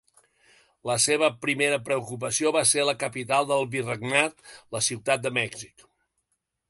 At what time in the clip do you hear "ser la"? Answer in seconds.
2.71-2.97